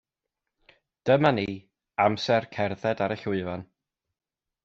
[1.09, 1.43] Dyma ni,
[2.07, 3.67] amser cerdded ar y llwyfan